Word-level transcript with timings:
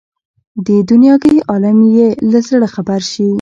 د 0.65 0.67
دنیاګۍ 0.89 1.37
عالم 1.49 1.77
یې 1.95 2.07
له 2.31 2.39
زړه 2.47 2.67
خبر 2.75 3.01
شي. 3.11 3.27